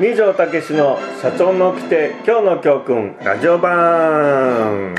[0.00, 4.94] 二条武史の社長の掟今日の教訓ラジオ版。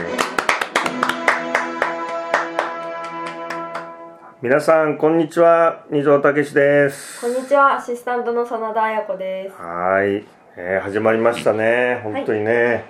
[4.44, 5.88] 皆さんこんにちは。
[5.90, 7.20] 二条武史です。
[7.20, 9.60] こんにちは、アシスタントの真田彩子です。
[9.60, 10.24] はい、
[10.56, 12.02] えー始まりましたね。
[12.04, 12.86] 本当にね、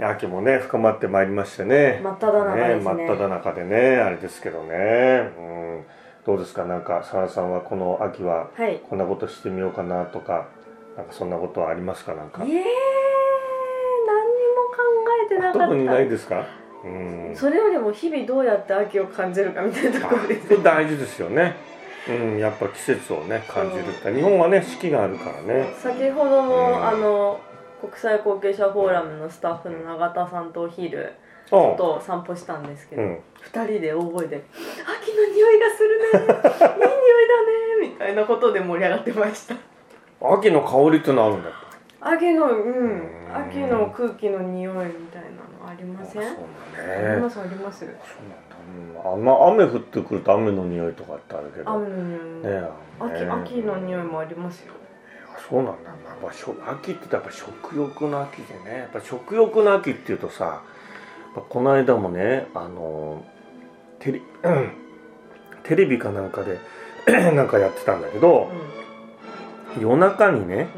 [0.00, 2.00] 秋もね深まってまいりましてね。
[2.02, 2.82] 真っ只中ですね。
[2.82, 5.84] 真っ只中でねあれですけどね、うん、
[6.24, 6.64] どうですか？
[6.64, 8.80] なんか澤田さんはこの秋ははい。
[8.88, 10.46] こんなことしてみようかなとか
[10.96, 12.14] なんかそんなことはありますか？
[12.14, 12.42] なんか。
[12.42, 12.64] えー、何にも
[14.70, 14.76] 考
[15.24, 15.58] えてなかった。
[15.60, 16.46] 特にないですか？
[16.84, 17.32] うん。
[17.34, 20.62] それよりも日々どうやって秋を感じるかみたいなところです。
[20.62, 21.56] 大事ですよね。
[22.08, 23.84] うんやっぱ季節をね感じる。
[23.86, 25.72] って日本はね四季があるからね。
[25.78, 26.86] 先ほども、うん。
[26.86, 27.40] あの
[27.80, 31.12] 国際後継者フォーラムのスタッフの永田さんとお昼
[31.50, 31.50] あ。
[31.50, 33.18] 外を散歩したんですけど、うん。
[33.40, 36.04] 二人で大声で「秋の匂いがするね。
[36.04, 36.32] いい匂いだ
[37.86, 39.54] ね」みたいなことで盛り上がってました
[40.38, 41.58] 秋の香りってのあるんだやっ
[42.00, 42.62] 秋のうん。
[42.62, 43.36] うん。
[43.48, 45.28] 秋の空気の匂いみたいな
[45.64, 46.22] のありません？
[46.22, 46.38] ぱそう
[46.76, 47.06] だね。
[47.12, 47.80] ありますあります。
[47.80, 47.98] そうなん
[48.94, 51.70] だ、うん、あんま雨降ってくると雨の匂いとかってあるけど。
[51.70, 52.68] 雨の匂いも、ね
[53.00, 54.74] 秋ね秋の匂いもありますよ。
[55.34, 55.90] あそうなんだ。
[55.90, 58.78] やっぱしょ秋ってやっぱ食欲の秋でね。
[58.80, 60.62] やっぱ食欲の秋っていうとさ
[61.48, 63.24] この間もねあの
[63.98, 64.72] テレうん
[65.64, 66.58] テレビかなんかで
[67.34, 68.50] なんかやってたんだけど
[69.80, 70.68] 夜中にね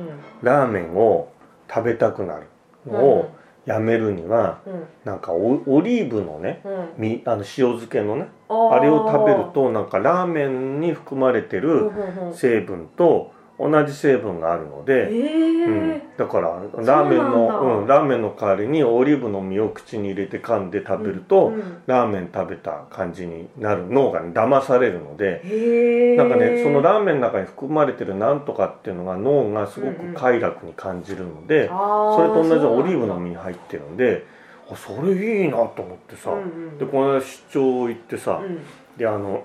[0.43, 1.33] うラーメンを
[1.69, 2.47] 食べたくなる
[2.87, 3.31] のを
[3.67, 4.87] やめるにはんうん。
[5.05, 6.89] なんかオオリーブのねうん。
[6.99, 17.59] みあの塩漬けのねああれを食べるとなんかラーメンに含まれてうんる成分と同じ成分があるので、ええうん、だからラーメンのだ。
[17.59, 34.27] うん、ラーメンの代わりにオリーブの実を口に入れて噛んで食べると、うんラーメン食べた感じになる脳が、ね、騙されるので、へえなんかねそのラーメンの中に含まれてるなんとかっていうのが脳がすごく快楽に感じるので、それと同じオリーブの実に入ってるんで
[34.71, 36.79] あそれいいなと思ってさ、うんうん。
[36.79, 38.61] でこの間出張行ってさ、うん。
[38.97, 39.45] であの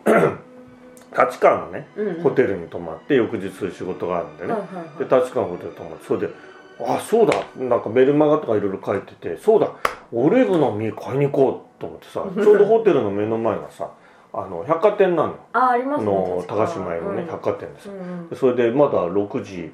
[1.18, 2.22] 立川のねうんうん。
[2.22, 5.10] ホテルに泊まって翌日仕事があるんでね、はいはいはい。
[5.10, 6.34] で立川のホテル泊まってそれで
[6.82, 9.72] あそうだなんかメルマガとかいろいろ書いててそうだ
[10.14, 13.90] オリーブの実買いに行こうと思ってさ ちょうどホテルの目の前がさ
[14.32, 15.36] あの百貨店なのよ。
[15.54, 17.28] ああありますねの高島屋のね、うん。
[17.28, 19.74] 百貨店でさう、んでそれでまだ6時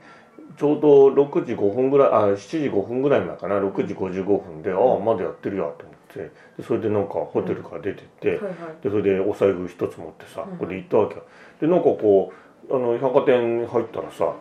[0.58, 8.54] ちょうど6時5分ぐらいあ7時5分ぐらい前かな6時55分で、ああまだやってるやと思ってでそれでなんかホテルから出てって、はいはい。
[8.84, 10.58] でそれでお財布一つ持ってさうん。
[10.58, 11.24] これで行ったわけよ。
[11.62, 12.34] でなんかこ
[12.70, 14.34] うあの百貨店に入ったらさ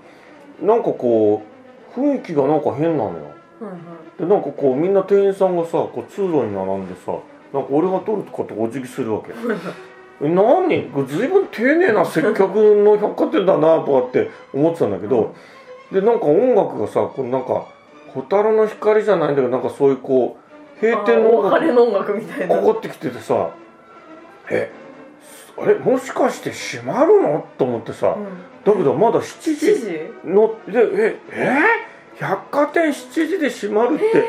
[0.62, 1.42] なんかこ
[1.96, 3.14] う雰囲気がなんか変なのよ。
[3.60, 3.78] はいは
[4.16, 4.18] い。
[4.18, 7.12] でなんかこうみんな店員さんがさこう通路に並んでさ
[7.52, 9.32] なんか俺が取るとかってお辞儀するわけ
[10.22, 10.90] え何？
[11.06, 15.34] 随分丁寧な接客の百貨店だなとかって思ってたんだけど、
[15.90, 17.66] でなんか音楽がさこうなんか
[18.14, 20.43] 「蛍の光」じゃないんだけどなんかそういうこう
[20.80, 22.56] 閉店のあーお音楽金の音楽みたいな。
[22.56, 23.50] かかってきててさ
[24.50, 24.70] え
[25.56, 27.46] あれもしかして閉まるの？
[27.58, 28.24] と思ってさうん。
[28.64, 30.28] だけどまだ7 7時時？
[30.28, 31.58] のでええ？
[32.16, 34.24] 百貨店7時で閉まるって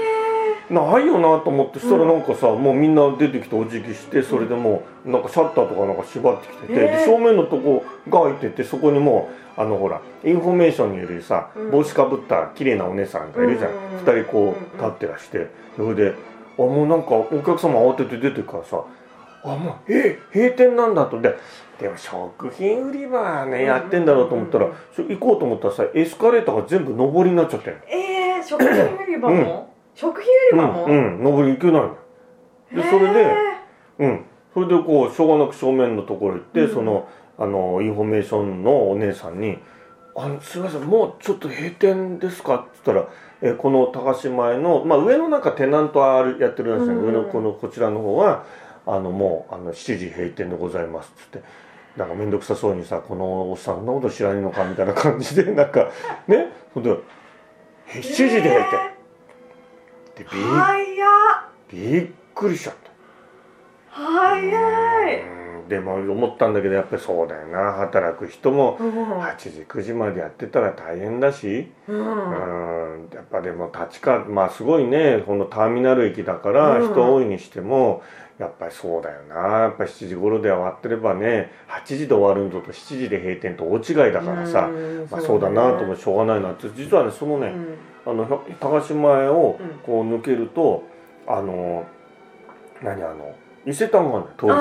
[0.73, 11.69] ないよなと思ってそしたらなんかさ、もうみんな出てきてお辞儀してそれでもうなんかシャッターとかなんか閉まってきてて、で正面のとこが開いててそこにもうあのほらインフォメーションによりさ、うん。
[11.71, 16.15] 帽子かぶった綺麗なお姉さんがいるじゃん、うんうんうん2人こううんうん立ってらしてそれで
[16.57, 18.83] あもうなんかお客様慌てて出てくからさ
[19.43, 21.21] あもうえ閉店なんだと。
[21.21, 21.35] で
[21.79, 24.67] でも食品売り場はね、うんやってんだろうと思ったら、
[24.97, 27.79] 行こうと思ったらさエスカレーターが全部上りになっちゃってんの。
[27.87, 31.97] えー、食品売り場も、食品売り場も、うん、うん、上り行けないの。
[32.83, 33.35] でそれで
[33.99, 34.25] うん。
[34.53, 36.73] それでこうしょうがなく正面のところ行って、うん。
[36.73, 39.59] そのあのインフォメーションのお姉さんに
[40.15, 43.07] 「あのすいませんもうちょっと閉店ですか?」って言ったら
[43.41, 48.43] 「えこの高島屋の、まあ、上のなんかテナントあるやってるらしいんですよ、うん上のこのこちらの方は
[48.85, 51.65] あのもうあの7時閉店でございます」っつって。
[51.95, 55.87] なんか面倒くさそうにさこのおっさんそんなこと知らねえのかみたいな感じで なんか
[56.27, 56.51] ね？
[56.73, 56.89] ほんで
[57.87, 58.91] 「7時で閉店」
[60.19, 60.25] で
[61.69, 61.91] びっ。
[61.93, 62.91] びっくりしちゃった。
[64.01, 65.21] 早い。
[65.21, 67.73] うんでも思ったんだけどやっぱりそうだよな。
[67.73, 69.19] 働く人もうん。
[69.19, 71.71] 8時9時までやってたら大変だし。
[71.87, 71.97] うん。
[71.97, 73.09] うん。
[73.13, 75.23] やっぱでも立川まあすごいね。
[75.25, 76.91] このターミナル駅だからうん。
[76.91, 78.03] 人多いにしても、
[78.37, 79.35] やっぱりそうだよな。
[79.35, 85.07] やっぱ7時頃で終わってればね8時で終わるのと7時で閉店と大違いだからさ、うん。
[85.09, 86.67] まあ、そうだなと思ってしょうがないなって。
[86.75, 87.53] 実はねそのね、
[88.05, 89.69] あのひょ高島屋をうん。
[89.79, 90.83] こう抜けると、
[91.27, 91.85] あの
[92.83, 93.33] 何あの
[93.65, 94.59] 伊勢丹がね通り一つ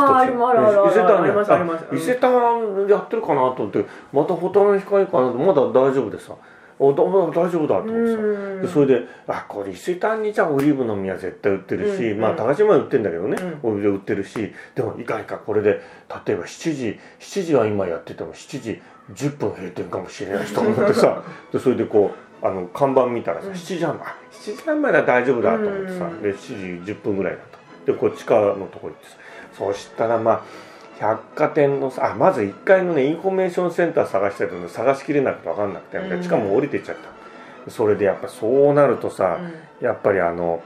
[1.95, 6.33] 伊勢丹やってるかなと思ってまた蛍の光かなとまだ大丈夫でさ。
[6.33, 6.37] あ
[6.79, 7.95] おだ大丈夫だと思っ
[8.61, 8.75] てさ。
[8.75, 15.81] それであこれ伊勢丹にじゃあオリーブの実は絶対売ってるし、うんまあ高島屋売ってんだけどね、うオリーブで売ってるしでもいかんいかんこれで
[16.27, 21.23] 例えば7時7時は今やってても7時10分閉店かもしれないしと思ってさ。
[21.53, 22.13] でそれでこ
[22.43, 23.53] うあの看板見たらさ、うん。
[23.53, 26.23] 7時半あ7時半までは大丈夫だと思ってさ、うん。
[26.23, 27.54] で7時10分ぐらいだった
[27.87, 29.17] でこっち側のとこ行ってさ
[29.57, 30.43] そしたらまあ
[30.99, 36.23] 百貨店のさあまず1階のねインフォメーションセンター探してるので探しきれなくて分かんなくて、うん。
[36.23, 36.97] しかも降りてっちゃっ
[37.65, 37.71] た。
[37.71, 39.39] それでやっぱそうなるとさ、
[39.81, 40.63] やっぱりあの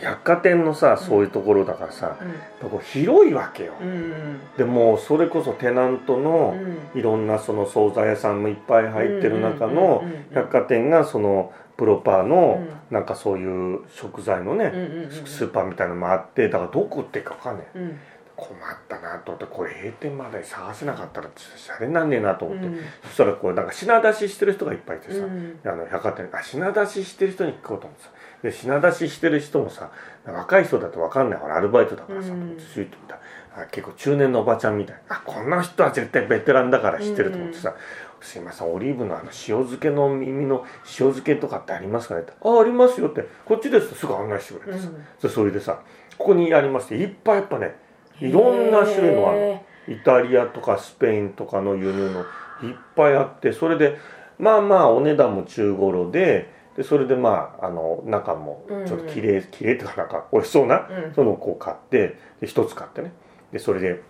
[0.00, 2.16] 百貨店のさそういうところだからさ、
[2.62, 6.56] う広いわけよ、うんうんでもうそれこそテナントうの
[6.94, 6.98] ん。
[6.98, 10.34] いろんなその惣菜屋さんもいっぱい入ってる中のうんうんうんうん。
[10.34, 17.98] 百貨店がそのプロパーのうなんかそういう食材のね、うんうんうんスーパーみたいなのもあってだからどこっていうか分かんないうん。
[18.36, 22.80] 困ったなと思ってこれ閉店まで探せなかったらシャレになんねえなと思って、うん。
[23.04, 25.58] そしたらこうなんか品出ししてる人がいっぱいいてさ、うん。
[25.64, 28.10] あの百貨店あ品出ししてる人に聞こうと思ってさ。
[28.42, 29.90] で品出ししてる人もさ
[30.26, 31.40] 若い人だと分かんない。
[31.40, 32.56] からアルバイトだからさ、うん。
[32.58, 33.18] シューッと見た
[33.70, 34.96] 結構中年のおばちゃんみたい。
[35.08, 37.74] なあこんな人は絶対ベテランだから知ってると思ってさ、
[38.26, 43.24] すいませんオリーブのあの塩漬けの耳の塩漬けとかってありますかねってあありますよって。
[43.44, 44.90] こっちですとすぐ案内してくれてさ、
[45.22, 45.80] でそれでさ
[46.18, 47.76] ここにありますっていっぱいやっぱね
[48.20, 52.20] いろんな種類のあるへイタリアとかスペインとかの輸入の
[52.68, 53.96] いっぱいあってそれで
[54.38, 61.14] まあまあお値段も中頃ででそれでまああの中もちょっと綺麗綺麗っていうかなんか美味しそうなーうん。
[61.14, 63.12] そのをこう買ってで一つ買ってね。
[63.52, 64.02] でそれで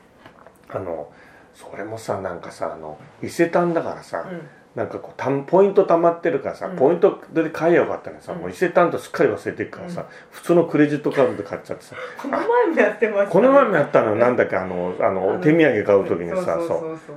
[0.68, 1.12] あの
[1.56, 4.48] それもさなんかさあの伊勢丹だからさ、うん。
[4.76, 6.76] なんかこうたんポイント貯まってるからさ、うん。
[6.76, 8.40] ポイントで買えばよかったのにさ、うん。
[8.40, 11.96] もう伊勢丹とすっかり忘れてるからさ、普通のクレジットカードで買っちゃってさ。
[12.20, 16.58] この前もやってましたこの前もやったのなんだっけあのあの手土産買う時にさ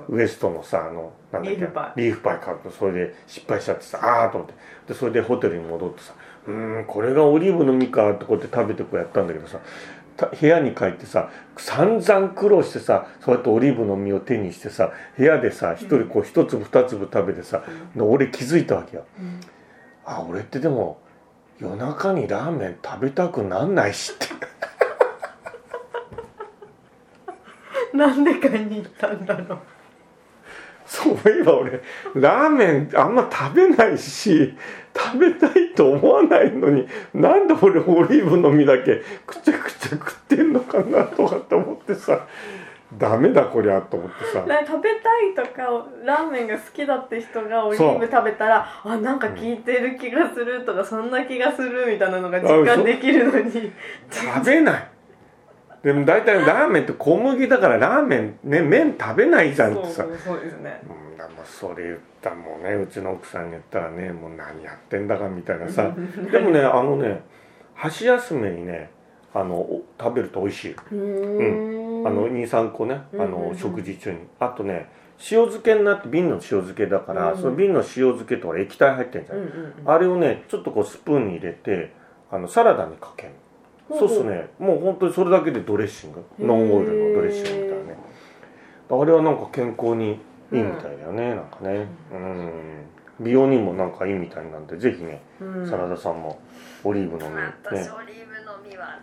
[0.07, 2.39] ウエストのさあのなんだっけリーフパイ。
[2.39, 4.53] 買うとそれで失敗しちゃってさああと思って。
[4.87, 6.13] でそれでホテルに戻ってさ
[6.47, 9.63] うーんこれがオリーブの実かってこうやって食べてこうやったんだけどさた
[10.27, 17.63] 部屋に帰ってさ散々苦労してさそうやってオリーブの実を手にしてさ部屋でさ一人こう一粒二粒食べてさ、
[17.95, 19.05] で俺気づいたわけよ。
[19.19, 19.39] うん。
[20.05, 20.99] あ俺ってでも
[21.59, 24.27] 夜中にラーメン食べたくなんないしって。
[27.97, 29.59] なんで買いに行ったんだろう
[30.89, 31.81] そういえば俺
[32.15, 34.55] ラーメンあんま食べないし
[34.97, 42.27] 食べたいと思わないのになんで俺オリーブの実だけくちゃくちゃ食ってんのかなとかって思ってさ
[42.97, 44.43] ダメだこりゃと思ってさ。
[44.47, 53.71] なんか食べたいとかラーメンが好きだって人がオリーブ食べたらあなんか効いてる気がするとかそんな気がするみたいなのが実感できるのに。
[54.09, 54.87] 食べない
[55.83, 60.05] でも大体ラーメンって小麦だからラーメンね麺食べないじゃんってさ。
[60.25, 60.81] そうですね。
[61.11, 62.73] うん、だもうそれ言ったらもうね。
[62.75, 65.93] うちの奥さんに言ったらねもう何やってんだかみたいなさ。
[66.31, 67.21] でもねあのね
[67.75, 68.91] 箸休めにね
[69.33, 72.03] あのお食べると美味しい、うー。
[72.03, 72.07] ん。
[72.07, 74.19] あの23個ねあの食事中に。
[74.39, 74.89] あとね
[75.19, 79.89] 塩漬けになって瓶の塩漬けだから、うんその瓶の塩漬けとか液体入ってんじゃん、うんうんうん。
[79.89, 81.93] あれをねちょっとこうスプーンに入れて
[82.31, 83.33] あのサラダにかける
[83.97, 84.49] そうするとね。
[84.59, 86.23] もう本当にそれだけでドレッシング。
[86.39, 87.97] ノンオイルのドレッシングみたいなね。
[88.89, 90.19] あれはなんか健康に
[90.51, 91.87] いいみたいだよね、なんかね。
[92.11, 92.51] うん。
[93.19, 95.69] 美容にもなんかいいみたいなんでぜひね、うん。
[95.69, 96.39] サラダさんも
[96.83, 97.53] オリーブの実ね。
[97.63, 98.99] 私オリーブの実は。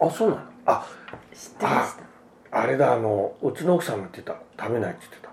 [0.00, 0.42] あそうなの。
[0.66, 0.86] あ。
[1.32, 2.58] 知ってました。
[2.58, 4.36] あれだあのうちの奥さんも言ってた。
[4.58, 5.30] 食べないって言ってた。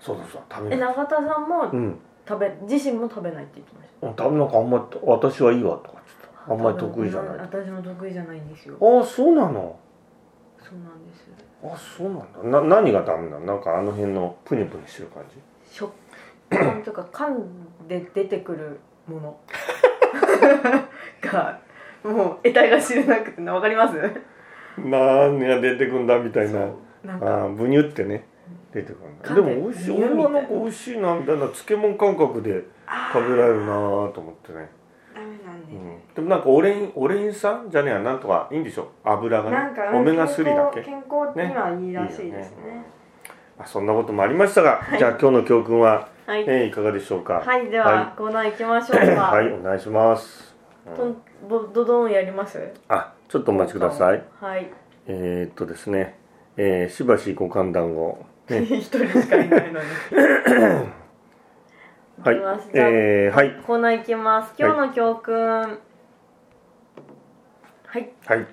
[0.00, 0.78] そうそうそう食べない。
[0.78, 1.98] え永田さんもうん。
[2.28, 4.06] 食べ自身も食べないって言ってました。
[4.06, 6.01] うん食べなんかあんまり私はいいわとか
[6.48, 7.38] あんまり得意じゃない。
[7.38, 8.76] あ私も得意じゃないんですよ。
[8.80, 9.78] あそうなの？
[10.58, 11.30] そうなんです。
[11.64, 12.14] あそうな
[12.50, 12.60] んだ。
[12.60, 13.46] な何がダメなの？
[13.46, 15.36] なんかあの辺のプニプニしてる感じ？
[15.70, 15.92] 食
[16.50, 19.36] 感とか噛んで出てくるもの。
[21.22, 21.58] が
[22.04, 23.96] もう得体が知れなくてなわかります？
[24.78, 26.66] 何が出てくんだみたいな。
[27.04, 27.26] なんか。
[27.26, 28.26] あーブニュってね
[28.72, 28.96] 出てく
[29.28, 29.90] るででも美味しい。
[29.96, 30.42] 俺はな。
[30.42, 32.64] んか美味しいなみたいな漬物感覚で
[33.12, 34.68] 食べられるなと思ってね、
[35.72, 38.88] うん、でもなんかオレインオレイン酸じゃねえやなんとかいいんでしょ？
[39.04, 39.56] 油がね。
[39.56, 40.82] なんかオメガ3だっけ？
[40.82, 42.84] 健康健康にはいいらしいですね。
[43.58, 47.42] まあ、そんなこともありましたが、じゃあ今日の教訓は、はい、えーいかがでしょうか？
[47.44, 49.22] はい、では、はコーナー行きましょうか。
[49.32, 50.54] はいお願いします、
[50.96, 51.16] とん。
[51.48, 52.58] ぼドドンやります？
[52.88, 54.22] あちょっとお待ちください。
[54.40, 54.70] はい。
[55.06, 56.18] えー、っとですね、
[56.56, 58.24] えー、しばしご歓談を。
[58.48, 58.60] ね。
[58.64, 59.86] 一人しかいないのに
[62.24, 62.36] はい。
[62.72, 63.50] えー、はい。
[63.66, 64.54] コーナー行きます。
[64.56, 65.34] 今日の教訓。
[65.34, 65.80] は
[67.98, 68.12] い。
[68.26, 68.46] はい。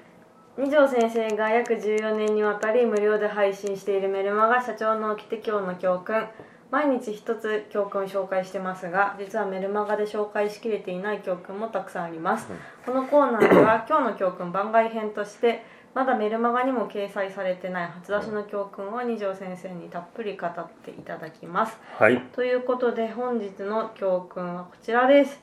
[0.57, 6.29] 二条先生が約14年にわたり無料で配信しているメルマガ社長の起きて今日の教訓。
[6.71, 12.47] 毎日一つ教訓を紹介してますが実はメルマガで紹介しきれていない教訓もたくさんあります、
[12.85, 21.77] このコーナーでは今日の教訓番外編としてまだメルマガにも掲載されてない初出しの教訓を二条先生にたっぷり語っていただきます。
[21.97, 22.21] はい。
[22.33, 25.39] ということで本日の教訓はこちらです。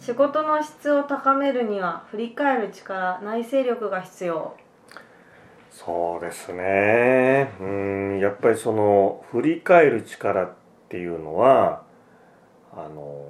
[0.00, 4.56] 仕事の質を高めるには振り返る力内省力が必要。
[5.70, 7.52] そうですね。
[7.60, 10.52] うんやっぱりその振り返る力っ
[10.88, 11.82] ていうのは
[12.72, 13.24] あの、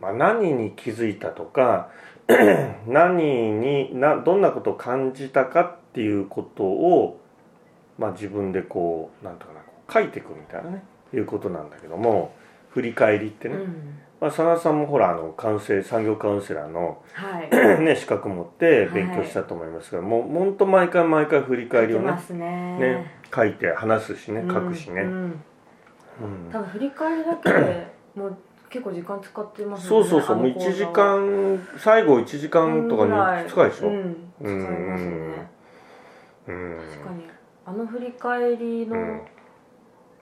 [0.00, 1.90] まあ、何に気づいたとか
[2.86, 7.20] 何になどんなことを感じたかっていうことを、
[7.98, 9.60] まあ、自分でこうなんとかな
[9.92, 10.84] 書いていくみたいなね
[11.14, 12.34] いうことなんだけども
[12.70, 13.98] 振り返りってね、うん。
[14.20, 17.50] まあ、佐野さんもほらあのカウンセ産業カウンセラーのはい。
[17.84, 22.78] ね、資格持って勉強したと思いますが、もう本当毎回毎回振り返りをねね。
[22.78, 26.50] ね書いて話すしね書くしね、うんうん。
[26.50, 28.36] 多分振り返りだけでもう
[28.72, 30.36] 結構時間使ってますそうそうそう。
[30.36, 30.72] もう1あの講座は。
[30.72, 33.70] 時間最後1時間とかに近い。
[33.70, 33.94] でしょ、うん。
[34.40, 34.64] うん。
[34.64, 35.50] 使いますよね。
[36.48, 36.78] うん。
[36.90, 37.24] 確かに
[37.66, 39.20] あの振り返りの、うん。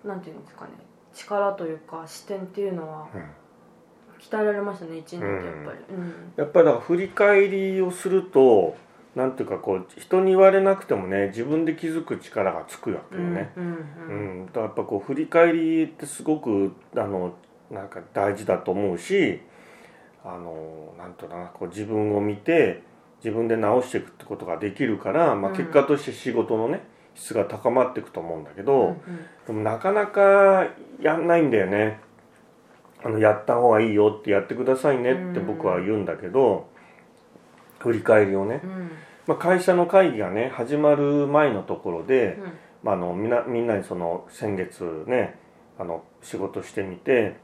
[0.04, 0.70] なんていうんですかね。
[1.14, 3.22] 力というか視点っていうのはうん。
[4.18, 5.78] 鍛えられましたね一年ってやっぱり。
[5.94, 6.32] うん。
[6.36, 8.76] やっぱりだから振り返りをすると
[9.14, 17.34] なんていうかこう人に言われなくてもね自分で気づく力がつくわけよね、うんうんううんん、だからやっぱこう振り返りってすごくあの
[17.70, 19.40] なんか大事だと思うし
[20.24, 22.82] あのなんとなこう自分を見て
[23.22, 25.56] 自分で直していくってことができるから、まあ、うん。
[25.56, 26.80] 結果として仕事のね
[27.14, 28.96] 質が高まっていくと思うんだけど、
[29.46, 30.68] でもなかなか
[31.00, 32.00] やんないんだよね。
[33.02, 36.68] あのやった方がいいよってやってくださいねって僕は言うんだけど、
[37.78, 38.90] 振り返りをね、うん。
[39.26, 42.52] まあ、会社の会議がね始まる前のところで、うん。
[42.84, 45.38] まあ、あのみんなみんなにその先月ね
[45.78, 47.36] あの仕事してみて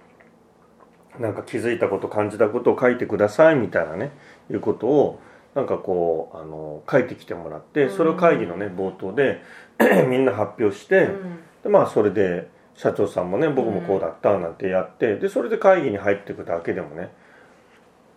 [1.20, 4.10] なんか気づいたこと感じたことを書いてくださいみたいなね
[4.50, 5.20] いうことを
[5.54, 9.40] なんかこうあの書いてきてもらってそれを会議のね冒頭で
[10.08, 11.38] みんな発表してうん。
[11.62, 17.10] でまあそれで社長さんもね僕もこうだったなんてやってでそれで会議に入っていくだけでもね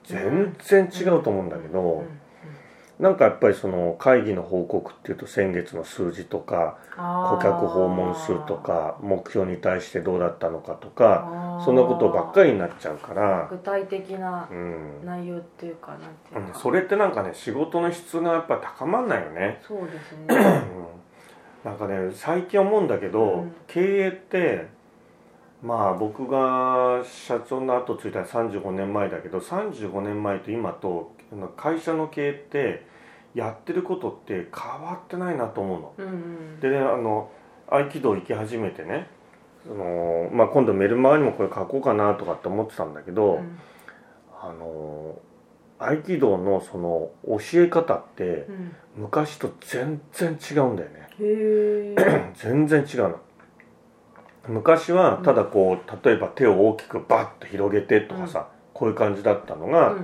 [0.03, 2.03] 全然違うと思うんだけど。
[2.99, 15.05] なんかやっぱりその会議の報告っていうと先月の数字とか顧客訪問数とか目標に対してどうだったのかとかそんなことばっかりになっちゃうから、具体的なうん。
[15.05, 16.47] 内容っていうかなんていうか。
[16.47, 16.53] うん。
[16.61, 20.27] それってなんかね仕事の質がやっぱ高まんないよね、そうですうん。
[20.27, 20.61] ね
[21.63, 23.55] なんかね最近思うんだけど、うん。
[23.67, 24.67] 経営って
[25.63, 31.13] まあ僕が社長の後ついたの35年前だけど35年前と今と
[31.55, 32.85] 会社の経営って
[33.35, 35.93] やってることって変わってないなと思うの。
[35.97, 36.09] うんう
[36.57, 36.59] ん。
[36.59, 37.31] でねあの
[37.67, 39.07] 合気道行き始めてね
[39.65, 43.59] その、まあ、今度メルマガにもこれ書こうかなとかって思ってたんだけど、うん。
[44.41, 45.19] あの
[45.77, 48.75] 合気道のその教え方ってうん。
[49.03, 51.07] 昔と全然違うんだよね。
[51.19, 53.19] へえ 全然違うの。
[54.47, 58.47] 昔はただこう例えば手を大きくバッと広げてとかさ、
[58.79, 59.97] こういう感じだったのが、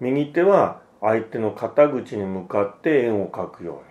[0.00, 3.82] 右手は相手の肩口に向かって円を描くよ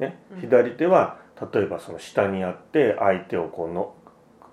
[0.00, 0.22] うに、ね。
[0.34, 0.40] うん。
[0.40, 1.18] 左手は
[1.52, 3.94] 例えばその下にやって相手をこうの、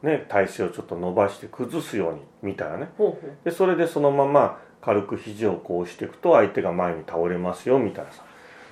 [0.02, 2.90] ね、体勢をちょっと伸ばして崩すようにみたいなね。
[2.98, 3.38] ほうほう。
[3.46, 8.24] でそれでそのまま軽く肘をこう押していくと相手が前に倒れますよみたいなさ。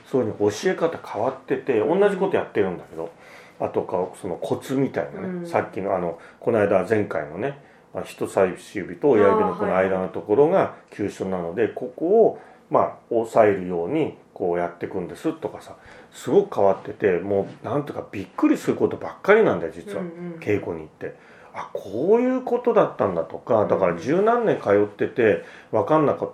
[0.08, 3.12] そういうふうに教え方変わってて同じことやってるんだけど
[3.60, 5.48] あとかそのコツみたいなね、うん。
[5.48, 7.69] さっきのあのこの間前回のねまあ
[8.06, 15.76] 人差し指と親指のこの間のところが急所なのでここをまあ押さえるようにこうやっていくんですとかさ
[16.14, 20.40] すごく変わっててもうなんとかびっくりすることばっかりなんだよ実は、うんうん。
[20.40, 21.16] 稽古に行って。
[21.52, 26.32] あこういうことだったんだとかだから十何年通ってて分かんなかっ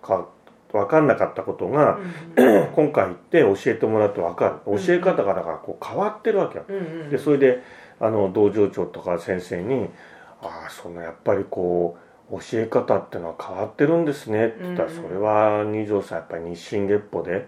[0.00, 0.26] たか
[0.72, 1.98] 分かんなかったことが、
[2.36, 4.72] うん 今回行って教えてもらって分かる。
[4.72, 6.64] うん教え方がだからこう変わってるわけよ。
[6.66, 7.10] うんうん。
[7.10, 7.62] でそれで
[8.00, 9.90] あの道場長とか先生に
[10.44, 11.96] 「ああそのやっぱりこ
[12.30, 14.96] う教え方ってのは変わってるんですね」って言ったら、うん。
[14.96, 17.46] うんそれは二条さんやっぱり日進月歩で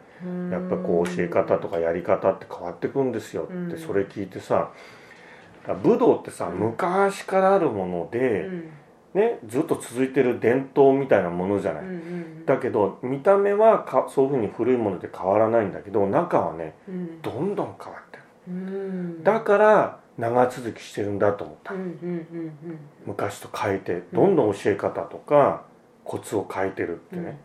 [0.51, 3.79] やっぱこう教え方とかやり方って変わってくんですよって、うん。
[3.79, 4.71] それ聞いてさ
[5.83, 6.59] 武道ってさうん。
[6.59, 8.71] 昔からあるものうで、ん。
[9.15, 12.47] ね、ずっと続いてる伝統みたいなものじゃない、うんうん。
[12.47, 17.23] だけど見た目はかそういうふうに古いもので変わらないんだけど中はねうん。
[17.23, 18.23] どんどん変わってる。
[18.49, 19.25] うん。
[19.25, 21.75] だから長続きしてるんだと思った、
[23.05, 25.65] 昔と変えてどんどん教え方とか
[26.05, 27.39] コツを変えてるってね、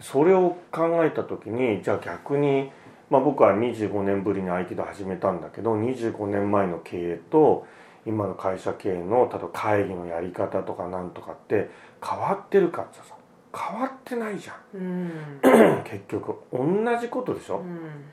[0.00, 2.70] それを考えた時にじゃあ逆に、
[3.10, 7.66] まあ、僕は25年ぶりに合気道始めたんだけど25年前の経営と
[8.06, 11.70] 今の会社経営の例えば会議のやり方とかなんとかって
[12.02, 13.14] 変わってるかってさ
[13.54, 14.80] 変わってないじゃん。
[14.80, 15.40] うん。
[15.84, 18.04] 結局同じことでしょ、うん。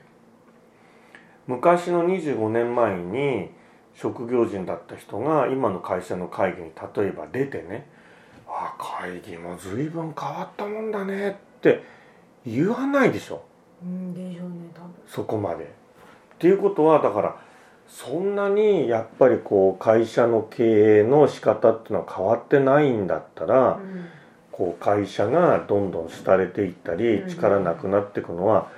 [1.46, 3.50] 昔の25年前に
[3.96, 7.86] 職業人だった人が今の会社の会議に例えば出てね
[8.46, 11.82] 「ああ会議も随分変わったもんだね」って
[12.46, 13.42] 言わないでしょ。
[13.82, 14.90] うんでしょうね多分。
[15.06, 15.64] そこまで。
[15.64, 15.68] っ
[16.38, 17.36] ていうことはだから
[17.88, 23.78] そんなにやっぱりこう会社の経営の仕方っていうのは変わってないんだったら、
[24.50, 27.28] こう会社がどんどん廃れていったりうん。
[27.28, 28.68] 力なくなっていくのは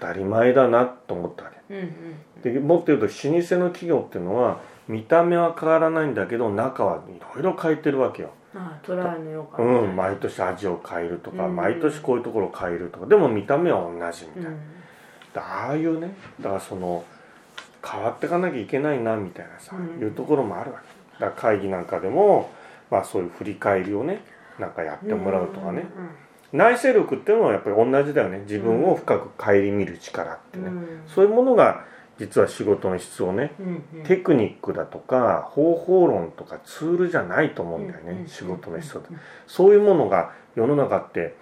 [0.00, 1.74] 当たり前だなと思ったわけ。
[1.74, 8.30] うんうんでもっと言うと老舗の企業っていうのは見た目は変わらないんだけど中はいろいろ変えてるわけよ。
[8.54, 11.56] ああトライのようかうん、毎年味を変えるとか、うん。
[11.56, 13.06] 毎年こういうところを変えるとか。
[13.06, 14.58] でも見た目は同じみたいな、うん。
[15.36, 17.04] ああいうねだからその
[17.84, 20.02] 変わっていかなきゃいけないなみたいなさ、うん。
[20.02, 21.20] いうところもあるわけ。
[21.24, 22.50] だから会議なんかでも、
[22.90, 24.22] まあ、そういう振り返りをね
[24.58, 25.86] なんかやってもらうとかね、
[26.52, 28.40] 内省力っていうのはやっぱり同じだよね。
[28.40, 30.70] 自分を深く顧みる力ってね、
[31.06, 31.84] そういうものが
[32.22, 34.04] 実は仕事の質をねうんうん。
[34.04, 39.08] テクニックだとか方法論とかツールじゃないと思うんだよね、うんうん仕事の質って
[39.46, 41.34] そういうものが世の中って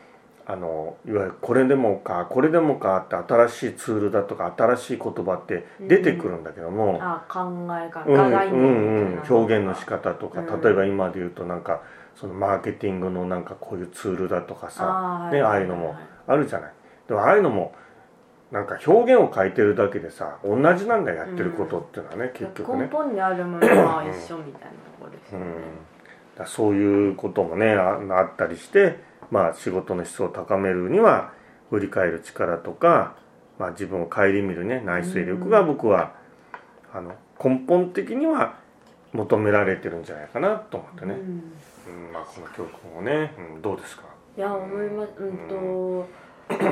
[0.46, 9.22] あのいわゆるこれでもかこれでもかって新しいツールだとか新しい言葉って出てくるんだけども、ああ考え方うんうんうん。
[9.28, 10.60] 表現の仕方とか、うん。
[10.60, 11.82] 例えば今で言うとなんか
[12.16, 15.94] そのマーケティングのなんかこういうツールだとかさあねああいうのも
[16.26, 16.72] あるじゃない。
[17.06, 17.74] でもああいうのも
[18.50, 22.82] なんか表現を変えてるだけでさ同じなんだよやってることっていうのはね、結局ね。
[22.82, 25.46] 根本にあるものは一緒みたいなところですよね。
[25.46, 25.52] うん、
[26.36, 28.98] だそういうこともねああったりして、
[29.30, 31.32] まあ、仕事の質を高めるには
[31.70, 33.14] 振り返る力とか、
[33.58, 36.14] まあ、自分を顧みるね内省力が僕は、
[36.92, 38.58] あの根本的には
[39.12, 41.20] 求められてるんじゃないかなと思ってね、うん。
[41.20, 44.02] うんまあ、この教訓をね、うん、どうですか？
[44.36, 45.10] いや思います。
[45.22, 46.08] うんと
[46.48, 46.64] 結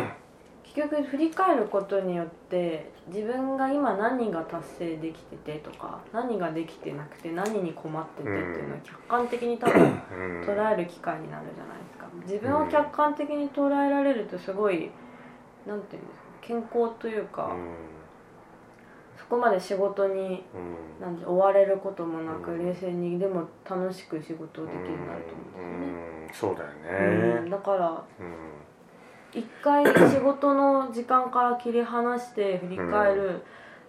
[0.78, 10.42] 局振り返ることによって自分が今何が達成できててとか何ができてなくて何に困っててっていうのを客観的に多分うん。
[10.42, 12.08] 捉える機会になるじゃないですか。
[12.24, 14.90] 自分を客観的に捉えられるとすごい
[15.66, 17.54] なんていうんですか健康というか、
[19.18, 21.00] そこまで仕事にうん。
[21.00, 22.66] なんで追われることもなく、うん。
[22.66, 26.52] 冷静にでも楽しく仕事をできるようになると思うんですよね、うん。
[26.52, 27.40] そうだよね。
[27.44, 28.58] うん、だからうん
[29.34, 33.42] 一回仕事の時間から切り離して振り返る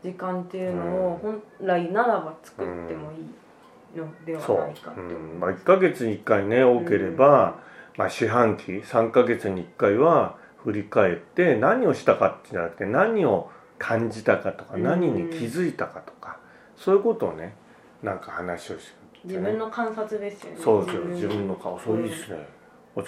[0.04, 5.06] 時間っていうのを本来ならば作ってもいいのではないかと、う。
[5.06, 5.40] ん。
[5.40, 7.60] まあ、1ヶ月に1回ね多ければ、
[7.98, 14.84] まあ、四半期3ヶ月に1回は振り返って何をしたかってじゃなくて何を感じたかとかうん。
[14.84, 16.38] 何に気づいたかとか
[16.76, 17.56] そういうことをね
[18.04, 20.58] なんか話をして自分の観察ですよね。
[20.62, 21.04] そうですよ。
[21.06, 21.56] 自分の。
[21.56, 21.78] 顔。
[21.80, 22.59] そういいですね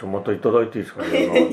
[0.04, 1.48] ょまたいただいていいですかね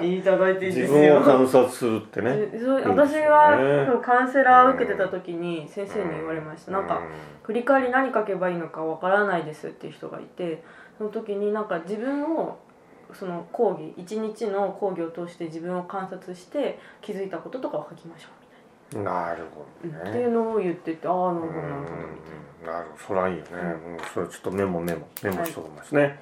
[0.00, 1.20] いただいていい自ですよ。
[1.20, 2.48] 分を観察するってね。
[2.84, 7.00] 私はカウンセラー受けてた時に先生に言われました、なんか
[7.42, 10.62] 振り返り何書けばいいのかわからないですっていう人がいて
[10.98, 12.58] その時になんか自分を
[13.12, 18.28] その講義一日の講義を通して自分を観察して気づいたこととかを書きましょ
[18.94, 20.10] うなるほみたいな、どね。
[20.10, 22.02] っていうのを言っててああなるほどなるほどみ
[22.62, 22.66] うん。
[22.66, 23.04] なるほど。
[23.04, 23.56] それはいいよね、う
[23.94, 26.18] ん、それちょっとメモメモメモしときますね、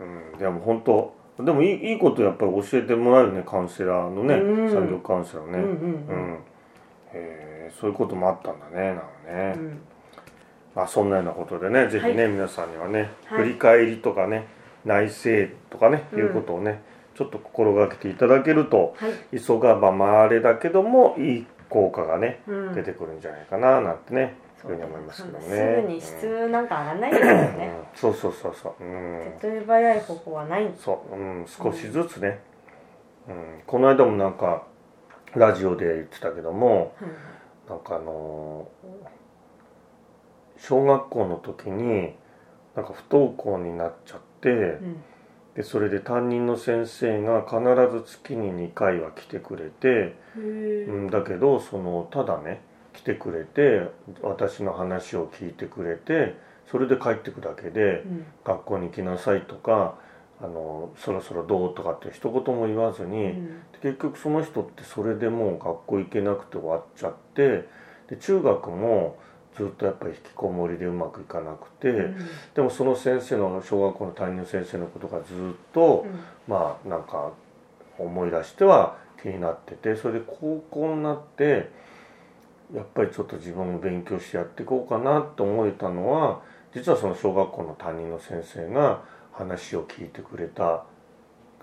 [0.00, 0.38] うん。
[0.38, 5.58] でも本当でもいいいいことやっぱり教えてもらえるねカウンセラーのね、うん産業カウンセラーね。
[5.58, 5.68] うんうんう
[6.34, 6.34] ん。
[6.34, 6.38] へ
[7.14, 9.80] えそういうこともあったんだねなんかね、うん。
[10.74, 13.44] まあそんなようなことでねぜひね、は皆さんにはね、はい。
[13.44, 14.46] 振り返りとかね
[14.84, 15.30] 内省
[15.70, 16.18] とかね、うん。
[16.18, 16.82] いうことをね
[17.14, 25.44] ちょっと心がけていただけるとはい、急がば回れだけどもいい効果がねうん、出てくるんじゃないかななんてね、そふうに思いますけどね。
[25.44, 30.72] すぐに質なんか上がんないですよね、うんそうそうそうそう、うん、手っ取り早い方法はない。
[30.78, 32.40] そう、うん、少しずつね、
[33.28, 34.66] うん、この間もなんか
[35.34, 37.08] ラジオで言ってたけどもうん。
[37.68, 39.22] なんかあのー
[40.58, 42.14] 小学校の時に
[42.76, 45.02] なんか不登校になっちゃってうん。
[45.54, 47.60] でそれで担任の先生が必
[47.94, 52.62] ず月に2回は来てくれて、うん、だけどそのただね
[52.92, 53.90] 来てくれて
[54.22, 56.36] 私の話を聞いてくれて
[56.70, 58.26] それで帰ってくだけでうん。
[58.44, 59.96] 学校に行きなさいとか
[60.40, 63.62] あのそろそろどうとかって一言も言わずに、うん。
[63.82, 67.68] 結局その人ってそれでもう学校行けなくて終わっちゃって
[68.08, 69.18] で中学も
[69.56, 72.16] ずっとやっぱり引きこもりでうまくいかなくて、うん。
[72.54, 75.36] でもその先生の小学校の担任の先生のことがずっ
[75.72, 76.20] と、うん。
[76.48, 77.32] まあなんか
[77.98, 81.70] 思い出しては気になっててそれで高校になって
[82.74, 86.42] やっぱりちょっと自分も勉強してやっていこうかなと思えたのは
[86.74, 90.84] 実はその小学校の担任の先生が話を聞いてくれた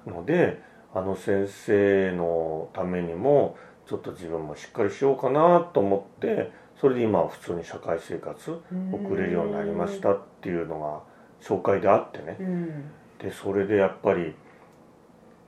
[0.06, 0.62] ので
[0.93, 11.02] あの先生のためにもちょっと自分もしっかりしようかなと思ってそれで今は普通に社会生活送れるようになりましたっていうのが
[11.45, 12.38] 紹介であってね。
[12.39, 12.91] うん。
[13.19, 14.34] でそれでやっぱり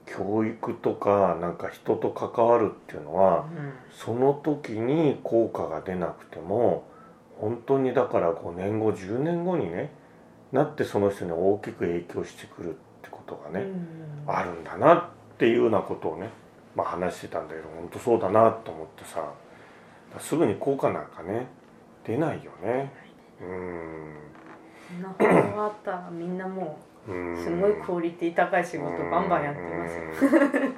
[0.05, 3.45] 教育とかなんか人と関わるっていうのは
[3.91, 6.85] その時に効果が出なくても
[7.39, 9.91] 本当にだから5年後10年後にね
[10.51, 13.65] なってその人に大きく影響してくるってことがね、
[14.27, 15.05] あるんだなっ
[15.37, 16.29] ていうようなことをね、
[16.75, 19.31] まあ、話してたんだけど本当そうだなと思ってさ
[20.19, 21.47] すぐに効果なんかね
[22.05, 22.91] 出ないよね。
[23.41, 24.15] うん。
[24.89, 26.90] そんなことがあったらみんなもうんう
[27.35, 30.75] すごいクオリティ高い仕事バンバンやってますうん。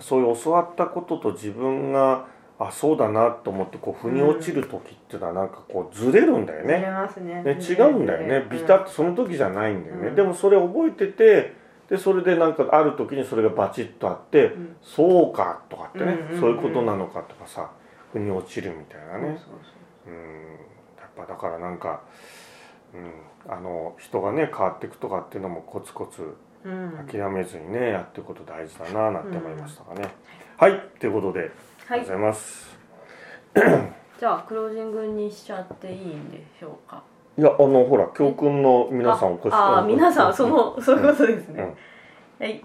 [0.00, 2.26] そういう教わったことと自分が
[2.58, 6.78] あそうだなと思ってこう腑に落ちる時っていうのはなんかこうずれるんだよね。
[6.90, 7.42] ますね。
[7.42, 8.46] ね違うんだよね。
[8.50, 10.14] ビタッとその時じゃないんだよね、うん。
[10.14, 11.54] でもそれ覚えてて
[11.90, 14.76] でそれでなんかある時にそれがバチッとあって、ん。
[14.82, 17.70] そうかとかってね、うんうんうんそういうことなのかとかさ
[18.12, 19.38] 腑に落ちるみたいなね、
[20.06, 20.14] うん。
[20.98, 22.00] やっぱだからなんか、
[22.94, 26.36] うん、あの人がね変わっていくとかっていうのもコツコツ
[27.10, 30.08] 諦めずにねやっていくこと大事だななんて思いましたかね、
[30.56, 30.80] はい。
[30.98, 31.50] ということで
[31.88, 32.00] あはい。
[32.00, 32.78] りがとうございます、
[34.18, 37.02] じゃあクロージングにしちゃっていいんでしょうか。
[37.38, 41.62] い、やあのほら教訓の皆さんお越しああうん皆さんそのそういうことですね、
[42.40, 42.46] うん。
[42.46, 42.64] はい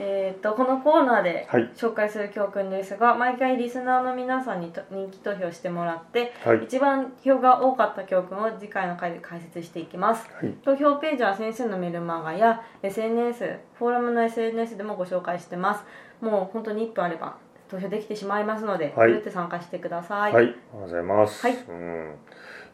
[0.00, 1.70] えー、とこのコーナーではい。
[1.74, 6.64] 紹介する教訓ですが、毎回リスナーの皆さんにと人気投票してもらってはい。
[6.64, 10.28] 一番票が多かった教訓を次回の回で解説していきます。
[10.40, 10.52] はい。
[10.62, 15.84] 投票ページは先生のメルマガや SNS フォーラムの SNS でもご紹介してます。
[16.24, 17.36] もう本当に1分あれば
[17.68, 19.14] 投票できてしまいますので、はい。
[19.14, 21.46] って参加してください、はい、ありがとうございます。
[21.46, 21.56] はい。
[21.56, 22.14] うん。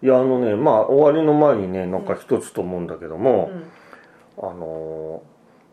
[0.03, 4.49] いや、あのね、まあ、終わりの前にね、なんか一つと思うんだけども、うん。
[4.49, 5.23] あの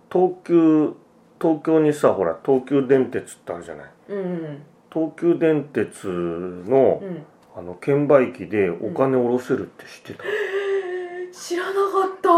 [0.09, 0.95] ー、東急、
[1.41, 3.85] 東京にさ、ほら、東急電鉄ってあるじゃない。
[4.09, 4.63] うんうん。
[4.93, 7.25] 東急電鉄のう、ん。
[7.55, 10.23] あの、券売機でお金下ろせるって知ってた？
[11.33, 12.29] 知らなかった。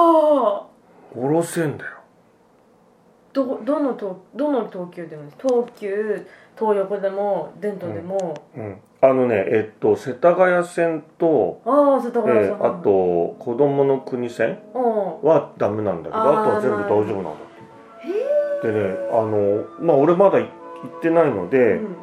[1.19, 1.91] 下ろせんだよ。
[3.33, 6.25] どどの東どの東急でも東急
[6.57, 8.77] 東横でも電東でも、うん。
[9.01, 14.83] あのね、えっと、世田谷線と、ああ世田谷えーあと、子供の国線うん。
[15.27, 17.29] はダメなんだけど、あーあとは全部大丈夫なんだ
[18.63, 18.71] って。
[18.71, 21.95] でね、あの、まあ、俺まだ行ってないので、うん。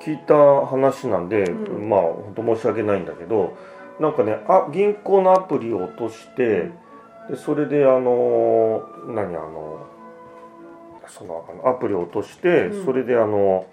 [0.00, 1.88] 聞いた話なんで、うん。
[1.88, 3.56] まあ本当申し訳ないんだけど
[4.00, 6.70] なんかねあ銀行のアプリを落として、
[7.28, 9.86] でそれであの何あの
[11.08, 12.84] そのアプリを落として、うん。
[12.84, 13.66] それであの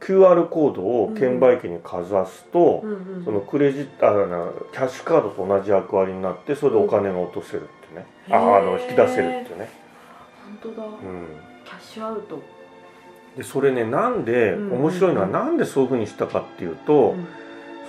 [0.00, 2.90] QR コードを券売機にかざすと、うん。
[2.90, 3.16] うん。
[3.18, 3.24] うん。
[3.24, 9.70] そのクレジットあのキャッシュカードと同じ役割になってそれでお金が落とせるってね、うんああの引き出せるっていうね、
[10.60, 12.42] 本当だ、うん、キャッシュアウト、
[13.36, 17.26] でそれねなんで、面白いのはなんでそういうふうにしたかっていうと、うん。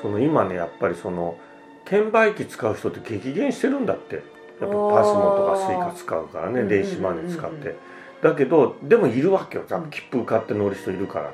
[0.02, 1.38] その今ねやっぱりその
[1.86, 4.16] 券売機使う人って激減してるんだって。
[4.16, 7.76] やっぱパスモとかスイカ使うからねうん電子マネー使って。
[8.22, 9.66] だけどでもいるわけよ。
[9.92, 11.32] 切符買って乗る人いるから。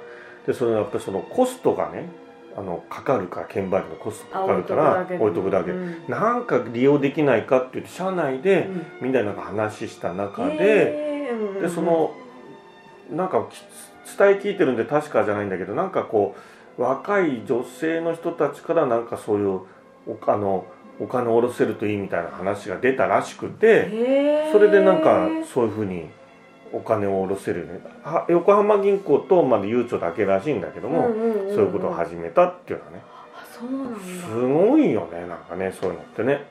[0.47, 2.09] でそれやっぱりそのコストがね
[2.57, 6.03] あのかかるから券売機のコストかかるから置いとくだけうん。
[6.07, 8.85] なんか利用できないかって言って社内でうん。
[9.01, 11.29] みんなでなんか話した中で
[11.61, 12.15] でその
[13.11, 13.61] なんかき
[14.17, 16.35] 伝え聞いてるんで確かじゃないんだけどなんかこ
[16.77, 19.61] う若い女性の人たちからなんかそういう
[20.07, 20.65] おあの
[20.99, 26.09] お金を下ろせるといいみたいな話が出たらしくてそれでなんかそういうふうに
[26.73, 31.09] お金を下ろせるようには横浜銀行とまだゆうちょだけらしいんだけども、
[31.49, 33.03] そういうことを始めたっていうのはね。
[33.35, 33.99] あそうなんだ。
[33.99, 36.45] すごいよねなんかねそういうのってね。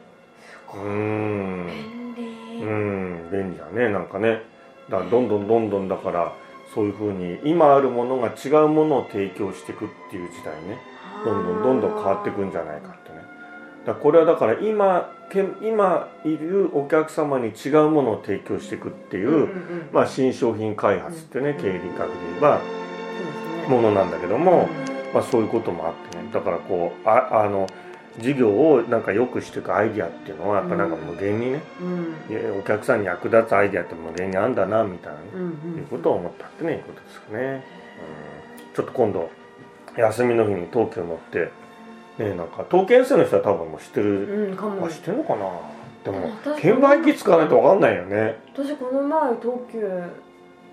[0.75, 1.66] うーん。
[1.66, 2.62] 便利。
[2.62, 4.42] うん便利だねなんかね。
[4.90, 6.35] だどんどんどんどんだから
[6.75, 10.79] そういうふうに今あるものが違うものを提供していくっていう時代ね。
[11.25, 13.25] どんどんどんどん変わっていくんじゃないかってね。
[13.85, 19.89] だこれはだから今け今いるお客様に違うものを提供していくっていう、うんうんうん。
[19.93, 22.61] まあ、新商品開発ってね、うん経理学で言えば
[23.69, 25.15] ものなんだけども、うん。
[25.15, 26.31] まあ、そういうこともあってね。
[26.33, 27.67] だからこうああの
[28.18, 32.59] 事業をなんか良くしていくアイディアっていうのはやっぱなんか無限にね、うん。
[32.59, 35.40] お客さんに役立つアイディアって無限にあんだなみたいなね、うん。
[35.40, 35.44] う
[35.77, 37.64] んいうことを思ったってねいうことですかね、
[38.68, 39.31] うん、ちょっと今度
[39.96, 41.51] 休みの日に東京乗って
[42.18, 45.51] ねなんか東京生の人は多分もう知ってる、うんあ知ってるのかな？
[46.05, 48.40] でも私券売機使わないと分かんないよね。
[48.55, 50.03] 私この前東急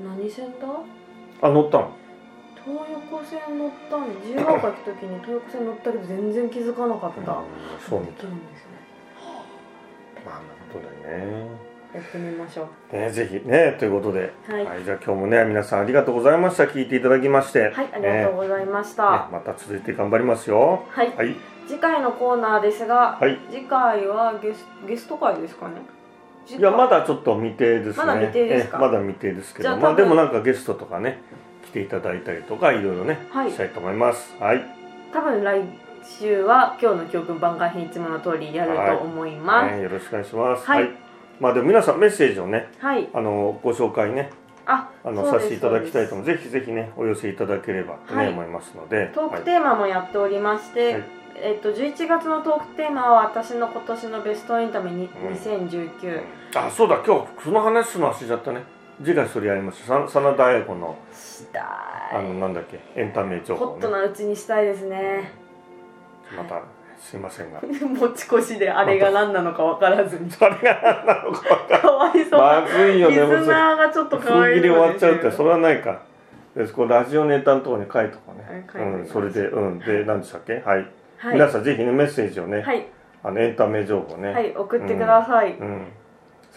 [0.04, 0.68] 何線だ？
[1.42, 1.92] あ乗ったの
[2.68, 7.32] 東横線乗ったんで自由が丘行く時に東横線乗ったけど全然気づかなかった。
[7.32, 7.46] うん
[7.80, 8.16] そうみたい。
[8.16, 8.78] ですね。
[10.26, 11.48] まあなるほどね。
[11.94, 12.96] やってみましょう。
[12.96, 14.84] ね、ぜひねということで、はい。
[14.84, 16.66] じゃあ今日もね皆さんありがとうございました。
[16.66, 17.70] 聞いていただきまして。
[17.70, 19.18] はいありがとうございました、ね。
[19.18, 20.84] ねまた続いて頑張りますよ。
[20.90, 21.36] はい、はい。
[21.66, 23.40] 次回のコーナーですが、はい。
[23.50, 25.76] 次回はゲスゲスト会ですかね？
[26.50, 28.06] いやまだちょっと未定ですね。
[28.06, 28.78] まだ未定ですか？
[28.78, 29.78] えまだ未定ですけど。
[29.78, 31.47] まあでもなんかゲストとかね来
[31.78, 33.52] ていただいたりとかいろいろね、はい。
[33.52, 34.36] したいと思います。
[34.40, 34.64] はい。
[35.14, 35.62] 多分来
[36.04, 39.76] 週は今日の教訓番外編いつもの通りやると思います。
[39.76, 40.66] ねよろしくお願いします。
[40.66, 40.90] はい。
[41.40, 44.32] まあでも皆さんメッセージをねはい、あのご紹介ね
[44.66, 46.26] ああのさせていただきたいと思う。
[46.26, 49.12] ぜひぜひねお寄せいただければとね、はい思いますので。
[49.14, 49.40] トーはい。
[49.40, 51.04] クテーマもやっておりまして、はい。
[51.40, 56.24] えっと、11月のトークテーマは私の今年のベストエンタメにうん2019、
[56.56, 58.64] あそうだ今日その話すの忘れちゃったね
[59.04, 65.32] 次回それやりますさ真田彩子のしたあのなんだっけエンタメ情ホットなうちにしたいですね。
[66.36, 66.62] また
[67.00, 67.62] すいませんが。
[67.64, 70.30] 持ち越しであれが何なのか分からずに。
[70.32, 72.42] それが何なのかかわいそう。
[72.42, 76.00] なまずいよねリスナーがちょっとかわい封切り終わっちゃうってそれはないか。
[76.56, 79.14] でこうラジオネタのところに書いとこうね、い書いております。
[79.14, 79.80] それでうん。
[79.80, 80.54] で何でしたっけ？
[80.54, 80.64] はい、
[81.18, 81.34] はい。
[81.34, 82.88] 皆さんぜひねメッセージをね、はい、
[83.24, 84.34] あのエンタメ情報ね。
[84.34, 85.86] はい、送ってください、うん、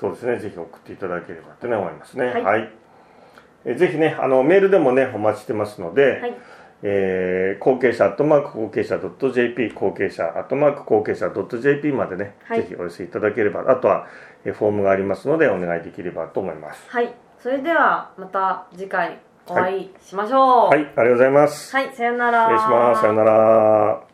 [0.01, 0.39] そうですね。
[0.39, 2.27] ぜひ送っていただければってね思いますね。
[2.27, 2.43] はい。
[2.43, 2.73] はい、
[3.67, 6.39] えぜひねあのメールでもねお待ちしてますので、はい。
[6.83, 12.63] えー後継者アットマーク後継者 .jp 後継者アットマーク後継者 .jp までね、はい。
[12.63, 13.71] ぜひお寄せいただければ。
[13.71, 14.07] あとは
[14.47, 16.83] えーフォームがありますのでお願いできればと思います。
[16.89, 20.69] はい、それではまた次回お会いしましょう。
[20.69, 20.79] はい。
[20.79, 21.77] ありがとうございます。
[21.77, 22.45] はい、さよなら。
[22.47, 23.01] 失礼します。
[23.03, 24.10] さよなら